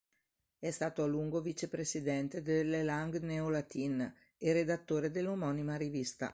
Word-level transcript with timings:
È 0.57 0.71
stato 0.71 1.03
a 1.03 1.05
lungo 1.05 1.41
vicepresidente 1.41 2.41
de 2.41 2.63
"Les 2.63 2.83
Langues 2.83 3.21
Néo-Latines" 3.21 4.11
e 4.39 4.51
redattore 4.51 5.11
dell'omonima 5.11 5.75
rivista. 5.75 6.29